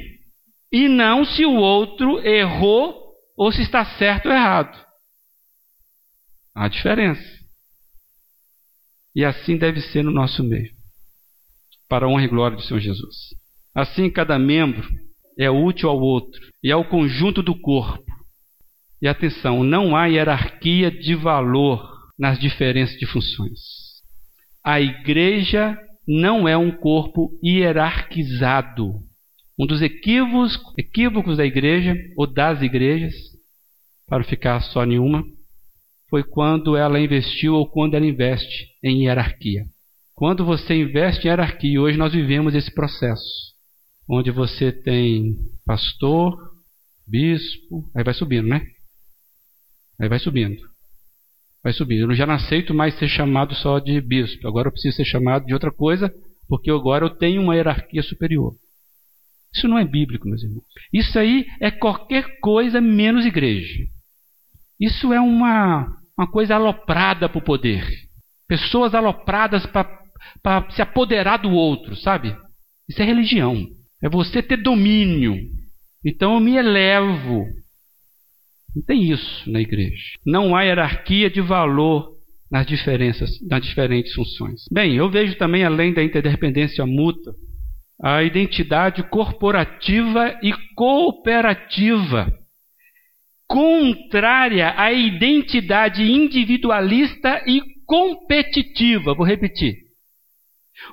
[0.72, 4.91] e não se o outro errou ou se está certo ou errado.
[6.56, 7.42] Há diferença.
[9.16, 10.72] E assim deve ser no nosso meio,
[11.90, 13.16] para a honra e glória do Senhor Jesus.
[13.74, 14.88] Assim, cada membro
[15.38, 18.04] é útil ao outro e ao conjunto do corpo.
[19.02, 23.60] E atenção, não há hierarquia de valor nas diferenças de funções.
[24.64, 29.00] A igreja não é um corpo hierarquizado.
[29.58, 33.14] Um dos equívocos, equívocos da igreja, ou das igrejas,
[34.08, 35.24] para ficar só nenhuma,
[36.12, 39.64] foi quando ela investiu ou quando ela investe em hierarquia.
[40.14, 43.52] Quando você investe em hierarquia, hoje nós vivemos esse processo
[44.10, 46.38] onde você tem pastor,
[47.08, 48.62] bispo, aí vai subindo, né?
[50.02, 50.62] Aí vai subindo.
[51.64, 52.12] Vai subindo.
[52.12, 54.46] Eu já não aceito mais ser chamado só de bispo.
[54.50, 56.14] Agora eu preciso ser chamado de outra coisa,
[56.50, 58.54] porque agora eu tenho uma hierarquia superior.
[59.56, 60.66] Isso não é bíblico, meus irmãos.
[60.92, 63.86] Isso aí é qualquer coisa menos igreja.
[64.78, 67.84] Isso é uma, uma coisa aloprada para o poder.
[68.48, 72.36] Pessoas alopradas para se apoderar do outro, sabe?
[72.88, 73.66] Isso é religião.
[74.04, 75.36] É você ter domínio.
[76.06, 77.46] Então eu me elevo.
[78.76, 80.18] Não tem isso na igreja.
[80.26, 82.12] Não há hierarquia de valor
[82.52, 84.62] nas diferenças, nas diferentes funções.
[84.72, 87.34] Bem, eu vejo também, além da interdependência mútua,
[88.04, 92.32] a identidade corporativa e cooperativa,
[93.52, 99.14] contrária à identidade individualista e competitiva.
[99.14, 99.76] Vou repetir.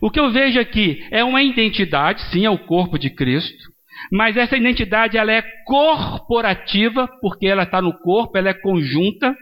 [0.02, 3.72] O que eu vejo aqui é uma identidade, sim, é o corpo de Cristo,
[4.10, 9.36] mas essa identidade ela é corporativa, porque ela está no corpo, ela é conjunta,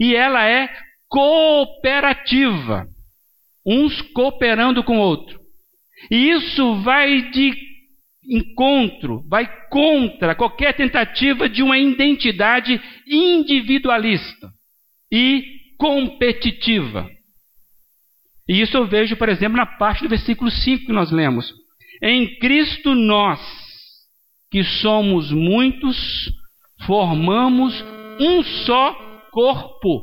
[0.00, 0.70] e ela é
[1.06, 2.86] cooperativa,
[3.66, 5.38] uns cooperando com o outro.
[6.10, 7.73] E isso vai de
[8.28, 14.50] encontro, vai contra qualquer tentativa de uma identidade individualista
[15.10, 15.44] e
[15.78, 17.08] competitiva.
[18.48, 21.52] E isso eu vejo, por exemplo, na parte do versículo 5 que nós lemos.
[22.02, 23.40] Em Cristo nós,
[24.50, 26.30] que somos muitos,
[26.86, 27.82] formamos
[28.20, 28.94] um só
[29.30, 30.02] corpo.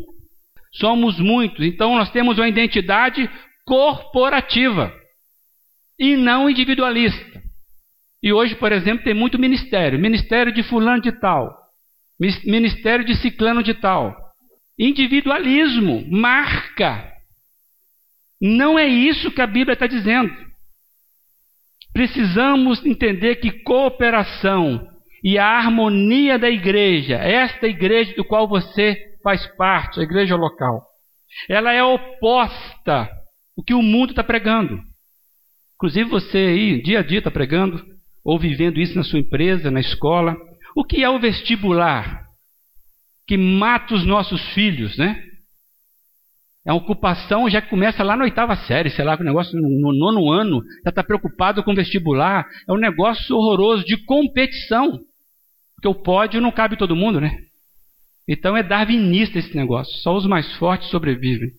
[0.74, 3.30] Somos muitos, então nós temos uma identidade
[3.66, 4.94] corporativa
[6.00, 7.31] e não individualista.
[8.24, 11.58] E hoje, por exemplo, tem muito ministério: ministério de fulano de tal,
[12.46, 14.16] ministério de ciclano de tal.
[14.78, 17.12] Individualismo, marca.
[18.42, 20.34] Não é isso que a Bíblia está dizendo.
[21.94, 24.88] Precisamos entender que cooperação
[25.24, 30.84] e a harmonia da igreja, esta igreja do qual você faz parte, a igreja local,
[31.48, 33.10] ela é oposta
[33.56, 34.80] ao que o mundo está pregando.
[35.76, 37.86] Inclusive você aí, dia a dia, está pregando
[38.24, 40.36] ou vivendo isso na sua empresa, na escola.
[40.76, 42.26] O que é o vestibular?
[43.28, 45.22] Que mata os nossos filhos, né?
[46.66, 49.94] É uma ocupação já que começa lá na oitava série, sei lá, o negócio no
[49.94, 52.46] nono ano, já está preocupado com vestibular.
[52.68, 55.00] É um negócio horroroso de competição.
[55.76, 57.36] Porque o pódio não cabe todo mundo, né?
[58.28, 59.92] Então é darwinista esse negócio.
[60.02, 61.50] Só os mais fortes sobrevivem.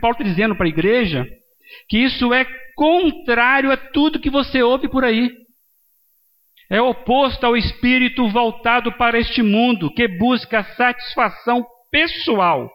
[0.00, 1.26] Paulo está dizendo para a igreja
[1.88, 5.30] que isso é contrário a tudo que você ouve por aí.
[6.70, 12.70] É oposto ao espírito voltado para este mundo, que busca a satisfação pessoal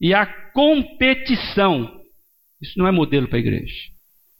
[0.00, 1.90] e a competição.
[2.60, 3.74] Isso não é modelo para a igreja.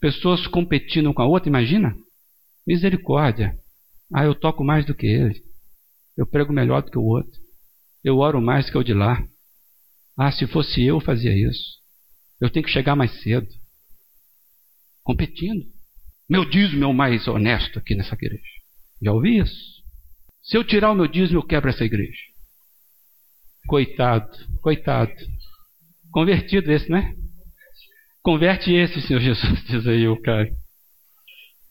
[0.01, 1.95] Pessoas competindo com a outra, imagina?
[2.67, 3.55] Misericórdia.
[4.13, 5.41] Ah, eu toco mais do que ele.
[6.17, 7.39] Eu prego melhor do que o outro.
[8.03, 9.23] Eu oro mais que o de lá.
[10.19, 11.77] Ah, se fosse eu, eu fazia isso.
[12.41, 13.47] Eu tenho que chegar mais cedo.
[15.07, 15.65] Competindo.
[16.29, 18.43] Meu dízimo é o mais honesto aqui nessa igreja.
[19.01, 19.55] Já ouvi isso?
[20.43, 22.21] Se eu tirar o meu dízimo, eu quebro essa igreja.
[23.69, 24.29] Coitado,
[24.61, 25.13] coitado.
[26.11, 27.15] Convertido esse, né?
[28.21, 30.51] Converte esse, Senhor Jesus, diz aí o cara.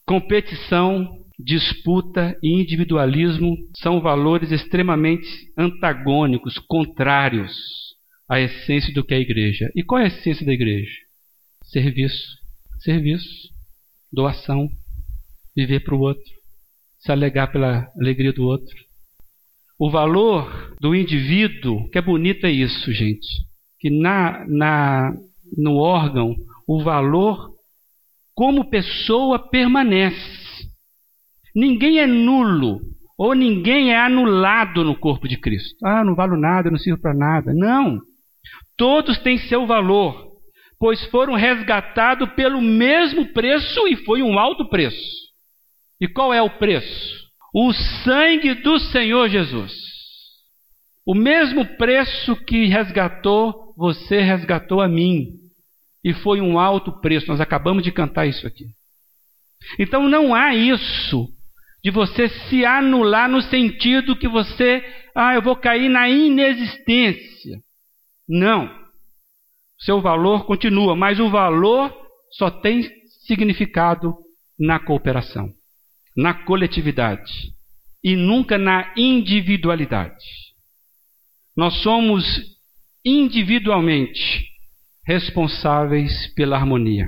[0.07, 1.05] Competição,
[1.37, 7.51] disputa e individualismo são valores extremamente antagônicos, contrários
[8.29, 9.69] à essência do que é a igreja.
[9.75, 10.95] E qual é a essência da igreja?
[11.65, 12.44] Serviço.
[12.85, 13.49] Serviço.
[14.13, 14.69] Doação.
[15.55, 16.23] Viver para o outro.
[16.99, 18.75] Se alegar pela alegria do outro.
[19.79, 23.27] O valor do indivíduo, que é bonito é isso, gente.
[23.79, 25.13] Que na, na,
[25.57, 26.35] no órgão,
[26.67, 27.55] o valor
[28.35, 30.69] como pessoa permanece.
[31.55, 32.81] Ninguém é nulo
[33.17, 35.75] ou ninguém é anulado no corpo de Cristo.
[35.83, 37.53] Ah, não valo nada, não sirvo para nada.
[37.53, 37.99] Não.
[38.77, 40.34] Todos têm seu valor,
[40.79, 45.25] pois foram resgatados pelo mesmo preço e foi um alto preço.
[45.99, 47.25] E qual é o preço?
[47.53, 49.73] O sangue do Senhor Jesus.
[51.05, 55.27] O mesmo preço que resgatou, você resgatou a mim.
[56.03, 57.27] E foi um alto preço.
[57.27, 58.65] Nós acabamos de cantar isso aqui.
[59.79, 61.27] Então não há isso
[61.83, 64.83] de você se anular no sentido que você,
[65.15, 67.59] ah, eu vou cair na inexistência.
[68.27, 68.84] Não.
[69.79, 71.93] Seu valor continua, mas o valor
[72.31, 72.89] só tem
[73.25, 74.13] significado
[74.59, 75.49] na cooperação,
[76.15, 77.53] na coletividade
[78.03, 80.25] e nunca na individualidade.
[81.55, 82.23] Nós somos
[83.03, 84.45] individualmente
[85.05, 87.07] responsáveis pela harmonia.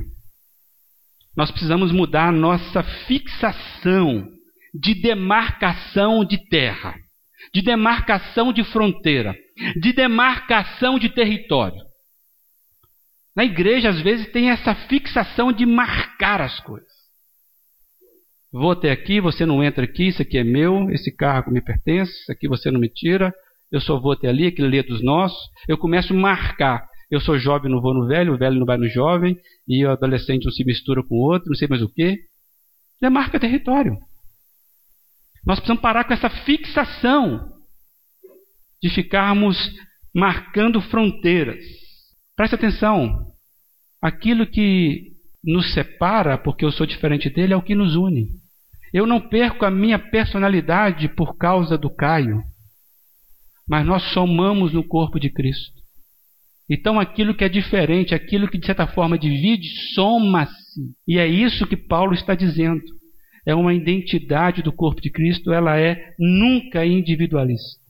[1.36, 4.28] Nós precisamos mudar a nossa fixação
[4.74, 6.96] de demarcação de terra,
[7.54, 9.36] de demarcação de fronteira,
[9.80, 11.87] de demarcação de território.
[13.38, 16.90] Na igreja, às vezes, tem essa fixação de marcar as coisas.
[18.52, 22.12] Vou até aqui, você não entra aqui, isso aqui é meu, esse cargo me pertence,
[22.12, 23.32] isso aqui você não me tira,
[23.72, 25.38] eu só vou até ali, aquilo ali é dos nossos.
[25.68, 26.88] Eu começo a marcar.
[27.12, 29.92] Eu sou jovem, não vou no velho, o velho não vai no jovem, e o
[29.92, 32.18] adolescente não se mistura com o outro, não sei mais o quê.
[33.00, 33.96] Demarca território.
[35.46, 37.54] Nós precisamos parar com essa fixação
[38.82, 39.56] de ficarmos
[40.12, 41.64] marcando fronteiras.
[42.36, 43.37] Preste atenção.
[44.02, 48.28] Aquilo que nos separa, porque eu sou diferente dele, é o que nos une.
[48.94, 52.42] Eu não perco a minha personalidade por causa do Caio,
[53.68, 55.78] mas nós somamos no corpo de Cristo.
[56.70, 60.82] Então aquilo que é diferente, aquilo que de certa forma divide, soma-se.
[61.08, 62.82] E é isso que Paulo está dizendo
[63.48, 67.82] é uma identidade do corpo de Cristo, ela é nunca individualista.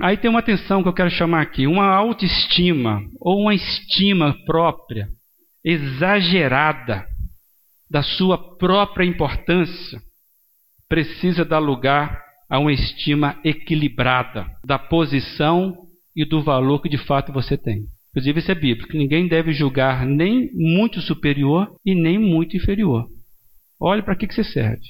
[0.00, 5.08] Aí tem uma atenção que eu quero chamar aqui: uma autoestima ou uma estima própria,
[5.64, 7.06] exagerada,
[7.90, 10.00] da sua própria importância,
[10.88, 15.76] precisa dar lugar a uma estima equilibrada da posição
[16.14, 17.84] e do valor que de fato você tem.
[18.10, 18.96] Inclusive, isso é bíblico.
[18.96, 23.06] Ninguém deve julgar nem muito superior e nem muito inferior.
[23.80, 24.82] Olhe para que, que você serve.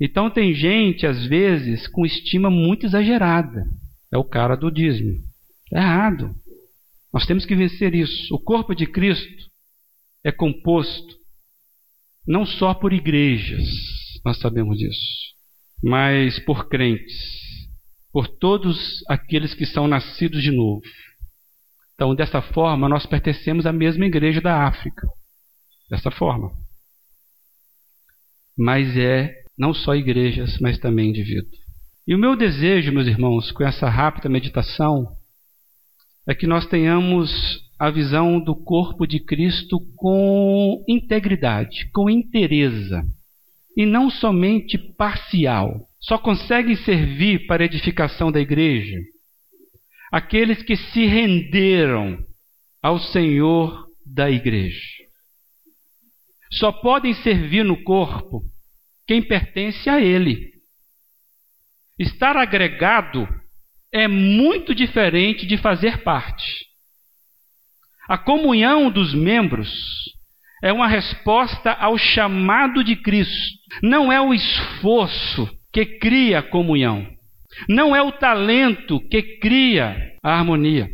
[0.00, 3.64] Então, tem gente, às vezes, com estima muito exagerada.
[4.12, 5.22] É o cara do dízimo.
[5.72, 6.34] É errado.
[7.12, 8.34] Nós temos que vencer isso.
[8.34, 9.50] O corpo de Cristo
[10.24, 11.20] é composto
[12.26, 13.64] não só por igrejas,
[14.24, 15.00] nós sabemos disso,
[15.82, 17.16] mas por crentes,
[18.12, 20.82] por todos aqueles que são nascidos de novo.
[21.94, 25.06] Então, dessa forma, nós pertencemos à mesma igreja da África.
[25.90, 26.50] Dessa forma.
[28.56, 31.58] Mas é não só igrejas, mas também indivíduos.
[32.06, 35.06] E o meu desejo, meus irmãos, com essa rápida meditação,
[36.26, 37.30] é que nós tenhamos
[37.78, 43.02] a visão do corpo de Cristo com integridade, com inteireza,
[43.76, 45.88] e não somente parcial.
[46.00, 48.98] Só conseguem servir para a edificação da igreja
[50.10, 52.18] aqueles que se renderam
[52.82, 54.80] ao Senhor da igreja.
[56.52, 58.42] Só podem servir no corpo
[59.06, 60.50] quem pertence a Ele.
[62.00, 63.28] Estar agregado
[63.92, 66.64] é muito diferente de fazer parte.
[68.08, 69.70] A comunhão dos membros
[70.64, 73.58] é uma resposta ao chamado de Cristo.
[73.82, 77.06] Não é o esforço que cria a comunhão.
[77.68, 80.88] Não é o talento que cria a harmonia.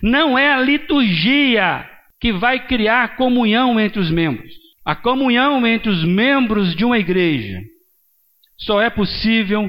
[0.00, 1.84] Não é a liturgia
[2.20, 4.52] que vai criar comunhão entre os membros.
[4.84, 7.60] A comunhão entre os membros de uma igreja
[8.56, 9.68] só é possível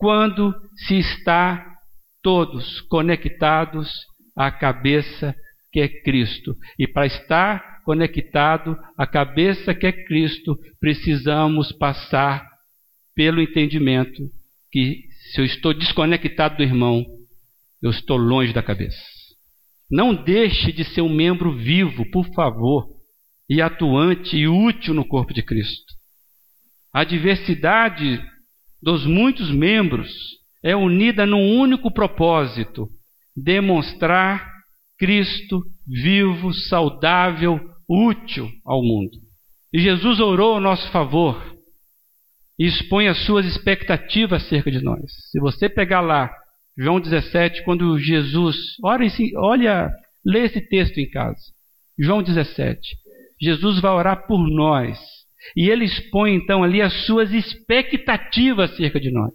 [0.00, 0.54] quando
[0.86, 1.76] se está
[2.22, 3.92] todos conectados
[4.34, 5.34] à cabeça
[5.70, 6.56] que é Cristo.
[6.78, 12.48] E para estar conectado à cabeça que é Cristo, precisamos passar
[13.14, 14.22] pelo entendimento
[14.72, 17.04] que se eu estou desconectado do irmão,
[17.82, 19.04] eu estou longe da cabeça.
[19.90, 22.88] Não deixe de ser um membro vivo, por favor,
[23.50, 25.92] e atuante e útil no corpo de Cristo.
[26.94, 28.22] A diversidade
[28.82, 30.10] dos muitos membros
[30.62, 32.88] é unida num único propósito:
[33.36, 34.48] demonstrar
[34.98, 39.18] Cristo vivo, saudável, útil ao mundo.
[39.72, 41.40] E Jesus orou a nosso favor
[42.58, 45.00] e expõe as suas expectativas acerca de nós.
[45.30, 46.30] Se você pegar lá,
[46.76, 49.06] João 17, quando Jesus, olha,
[49.36, 49.90] olha
[50.24, 51.40] lê esse texto em casa.
[51.98, 52.80] João 17.
[53.40, 54.98] Jesus vai orar por nós.
[55.56, 59.32] E ele expõe então ali as suas expectativas acerca de nós.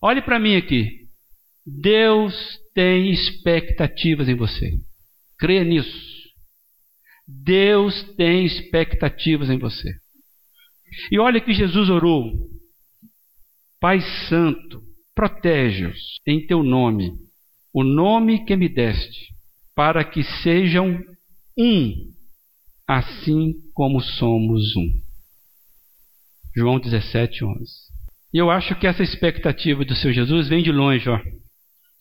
[0.00, 1.06] Olhe para mim aqui.
[1.64, 2.34] Deus
[2.74, 4.72] tem expectativas em você.
[5.38, 6.16] Creia nisso.
[7.26, 9.90] Deus tem expectativas em você.
[11.10, 12.32] E olha que Jesus orou:
[13.80, 14.82] Pai Santo,
[15.14, 17.12] protege-os em teu nome,
[17.72, 19.34] o nome que me deste,
[19.74, 20.98] para que sejam
[21.58, 21.92] um,
[22.86, 25.05] assim como somos um.
[26.56, 27.60] João 17, 11.
[28.32, 31.08] E eu acho que essa expectativa do seu Jesus vem de longe.
[31.08, 31.20] Ó.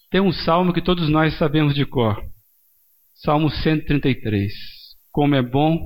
[0.09, 2.23] Tem um salmo que todos nós sabemos de cor.
[3.15, 4.53] Salmo 133.
[5.11, 5.77] Como é bom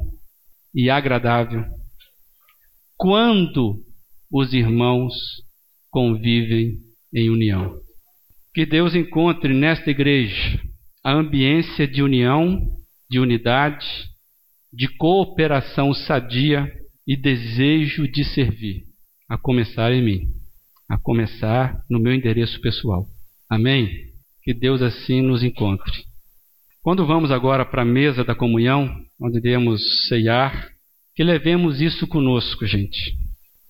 [0.73, 1.65] e agradável
[2.95, 3.81] quando
[4.31, 5.13] os irmãos
[5.89, 6.77] convivem
[7.15, 7.79] em união.
[8.53, 10.59] Que Deus encontre nesta igreja
[11.03, 12.59] a ambiência de união,
[13.09, 13.87] de unidade,
[14.71, 16.69] de cooperação sadia
[17.09, 18.83] e desejo de servir,
[19.27, 20.27] a começar em mim,
[20.87, 23.07] a começar no meu endereço pessoal.
[23.49, 23.89] Amém?
[24.43, 25.91] Que Deus assim nos encontre.
[26.83, 28.87] Quando vamos agora para a mesa da comunhão,
[29.19, 30.69] onde iremos ceiar,
[31.15, 33.17] que levemos isso conosco, gente.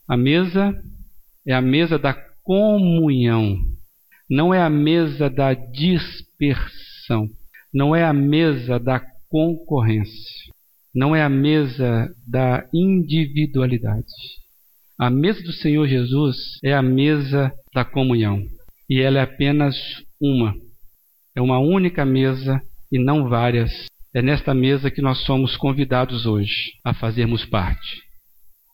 [0.06, 0.78] A mesa
[1.48, 2.14] é a mesa da
[2.44, 3.58] comunhão,
[4.30, 7.30] não é a mesa da dispersão,
[7.74, 10.49] não é a mesa da concorrência,
[10.94, 14.06] não é a mesa da individualidade.
[14.98, 18.44] A mesa do Senhor Jesus é a mesa da comunhão
[18.90, 19.76] e ela é apenas
[20.20, 20.54] uma.
[21.36, 22.62] É uma única mesa
[22.92, 23.72] e não várias
[24.14, 28.02] é nesta mesa que nós somos convidados hoje a fazermos parte,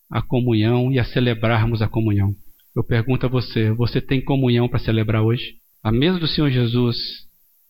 [0.09, 2.34] a comunhão e a celebrarmos a comunhão.
[2.74, 5.55] Eu pergunto a você: você tem comunhão para celebrar hoje?
[5.84, 6.97] A mesa do Senhor Jesus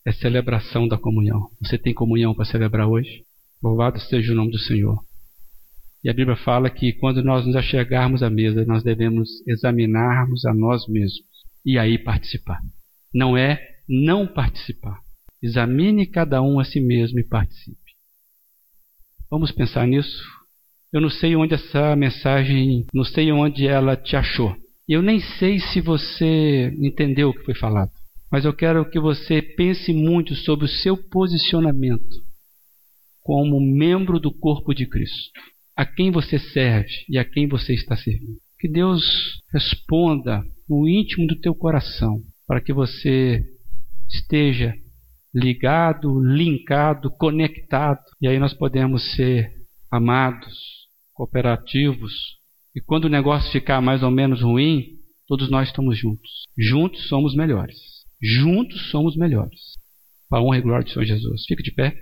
[0.05, 1.49] é celebração da comunhão.
[1.59, 3.24] Você tem comunhão para celebrar hoje?
[3.61, 4.99] Louvado seja o nome do Senhor.
[6.03, 10.53] E a Bíblia fala que quando nós nos achegarmos à mesa, nós devemos examinarmos a
[10.53, 11.25] nós mesmos
[11.65, 12.59] e aí participar.
[13.13, 14.99] Não é não participar.
[15.41, 17.77] Examine cada um a si mesmo e participe.
[19.31, 20.23] Vamos pensar nisso?
[20.93, 24.55] Eu não sei onde essa mensagem, não sei onde ela te achou.
[24.87, 27.91] Eu nem sei se você entendeu o que foi falado.
[28.31, 32.24] Mas eu quero que você pense muito sobre o seu posicionamento
[33.25, 35.31] como membro do corpo de Cristo.
[35.75, 38.37] A quem você serve e a quem você está servindo.
[38.59, 39.01] Que Deus
[39.51, 43.43] responda no íntimo do teu coração para que você
[44.07, 44.75] esteja
[45.33, 47.99] ligado, linkado, conectado.
[48.21, 49.51] E aí nós podemos ser
[49.91, 50.55] amados,
[51.11, 52.13] cooperativos.
[52.75, 56.29] E quando o negócio ficar mais ou menos ruim, todos nós estamos juntos.
[56.55, 57.75] Juntos somos melhores.
[58.21, 59.59] Juntos somos melhores.
[60.29, 61.43] Para a honra e glória de Senhor Jesus.
[61.47, 61.97] Fique de pé.